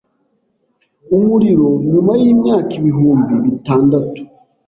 [1.15, 4.21] umuriro nyuma yimyaka ibihumbi bitandatu